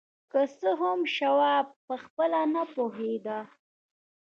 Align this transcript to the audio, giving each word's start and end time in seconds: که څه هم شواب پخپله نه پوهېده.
که 0.31 0.41
څه 0.59 0.69
هم 0.81 0.99
شواب 1.15 1.67
پخپله 1.87 2.41
نه 2.53 2.63
پوهېده. 2.73 3.39